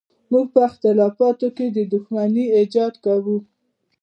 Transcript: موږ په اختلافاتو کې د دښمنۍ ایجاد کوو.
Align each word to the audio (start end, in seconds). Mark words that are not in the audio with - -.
موږ 0.31 0.45
په 0.53 0.61
اختلافاتو 0.69 1.47
کې 1.57 1.65
د 1.71 1.77
دښمنۍ 1.93 2.45
ایجاد 2.57 2.93
کوو. 3.05 3.37